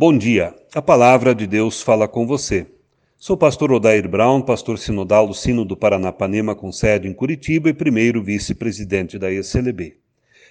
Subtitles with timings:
[0.00, 2.66] Bom dia, a palavra de Deus fala com você.
[3.18, 7.74] Sou pastor Odair Brown, pastor sinodal do Sino do Paranapanema com sede em Curitiba e
[7.74, 9.98] primeiro vice-presidente da ECLB.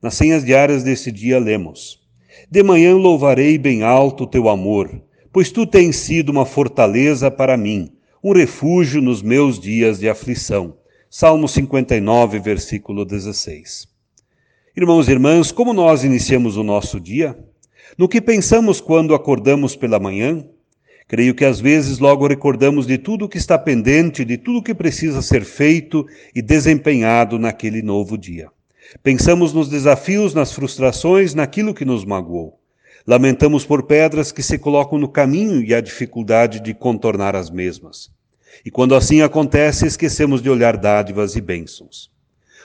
[0.00, 1.98] Nas senhas diárias desse dia lemos:
[2.48, 5.02] De manhã louvarei bem alto o teu amor,
[5.32, 7.90] pois tu tens sido uma fortaleza para mim,
[8.22, 10.76] um refúgio nos meus dias de aflição.
[11.10, 13.88] Salmo 59, versículo 16.
[14.76, 17.36] Irmãos e irmãs, como nós iniciamos o nosso dia?
[17.96, 20.44] No que pensamos quando acordamos pela manhã?
[21.06, 24.62] Creio que às vezes logo recordamos de tudo o que está pendente, de tudo o
[24.62, 28.48] que precisa ser feito e desempenhado naquele novo dia.
[29.02, 32.58] Pensamos nos desafios, nas frustrações, naquilo que nos magoou.
[33.06, 38.10] Lamentamos por pedras que se colocam no caminho e a dificuldade de contornar as mesmas.
[38.64, 42.10] E quando assim acontece, esquecemos de olhar dádivas e bênçãos.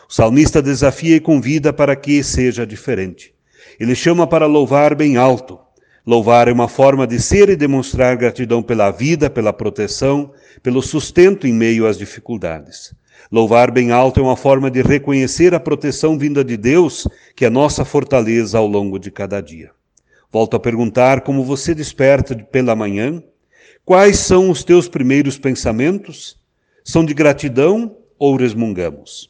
[0.08, 3.34] O salmista desafia e convida para que seja diferente.
[3.80, 5.60] Ele chama para louvar bem alto.
[6.06, 10.32] Louvar é uma forma de ser e demonstrar gratidão pela vida, pela proteção,
[10.64, 12.94] pelo sustento em meio às dificuldades.
[13.30, 17.50] Louvar bem alto é uma forma de reconhecer a proteção vinda de Deus, que é
[17.50, 19.72] nossa fortaleza ao longo de cada dia.
[20.32, 23.22] Volto a perguntar como você desperta pela manhã?
[23.84, 26.38] Quais são os teus primeiros pensamentos?
[26.84, 29.30] São de gratidão ou resmungamos?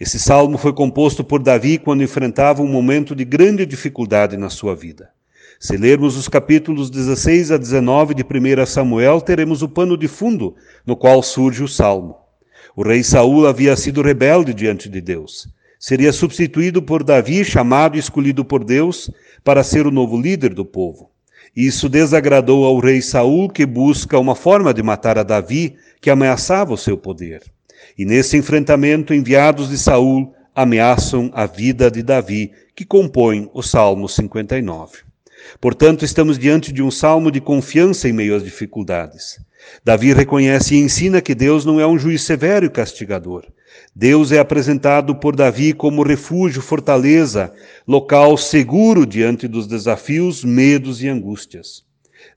[0.00, 4.74] Esse salmo foi composto por Davi quando enfrentava um momento de grande dificuldade na sua
[4.74, 5.10] vida.
[5.58, 10.56] Se lermos os capítulos 16 a 19 de 1 Samuel, teremos o pano de fundo
[10.86, 12.16] no qual surge o salmo.
[12.74, 15.46] O rei Saul havia sido rebelde diante de Deus.
[15.78, 19.10] Seria substituído por Davi, chamado e escolhido por Deus
[19.44, 21.10] para ser o novo líder do povo.
[21.54, 26.72] Isso desagradou ao rei Saul, que busca uma forma de matar a Davi, que ameaçava
[26.72, 27.42] o seu poder.
[27.96, 34.08] E nesse enfrentamento, enviados de Saul ameaçam a vida de Davi, que compõe o Salmo
[34.08, 35.10] 59.
[35.60, 39.40] Portanto, estamos diante de um salmo de confiança em meio às dificuldades.
[39.84, 43.46] Davi reconhece e ensina que Deus não é um juiz severo e castigador.
[43.94, 47.52] Deus é apresentado por Davi como refúgio, fortaleza,
[47.86, 51.84] local seguro diante dos desafios, medos e angústias.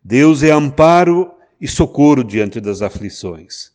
[0.04, 3.73] Deus é amparo e socorro diante das aflições.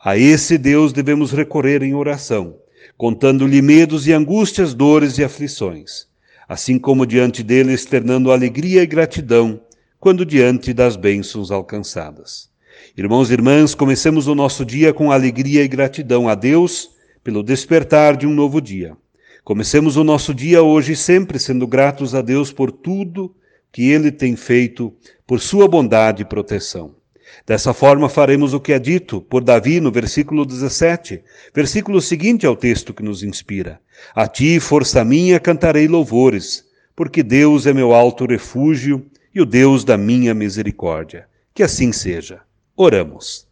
[0.00, 2.56] A esse Deus devemos recorrer em oração,
[2.96, 6.06] contando-lhe medos e angústias, dores e aflições,
[6.48, 9.60] assim como diante dele externando alegria e gratidão
[9.98, 12.48] quando diante das bênçãos alcançadas.
[12.96, 16.90] Irmãos e irmãs, comecemos o nosso dia com alegria e gratidão a Deus
[17.24, 18.96] pelo despertar de um novo dia.
[19.42, 23.34] Comecemos o nosso dia hoje sempre sendo gratos a Deus por tudo
[23.72, 24.94] que Ele tem feito,
[25.26, 26.97] por Sua bondade e proteção.
[27.46, 31.22] Dessa forma faremos o que é dito por Davi no versículo 17,
[31.54, 33.80] versículo seguinte ao texto que nos inspira.
[34.14, 39.84] A ti, força minha, cantarei louvores, porque Deus é meu alto refúgio e o Deus
[39.84, 41.26] da minha misericórdia.
[41.54, 42.40] Que assim seja.
[42.76, 43.46] Oramos.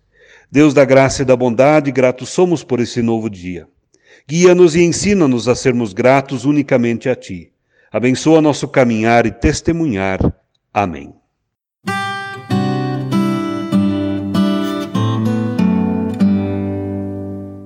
[0.51, 3.67] Deus da graça e da bondade, gratos somos por esse novo dia.
[4.29, 7.53] Guia-nos e ensina-nos a sermos gratos unicamente a Ti.
[7.93, 10.21] Abençoa nosso caminhar e testemunhar.
[10.73, 11.15] Amém.